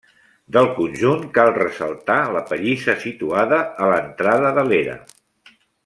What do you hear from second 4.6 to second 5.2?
de l'era.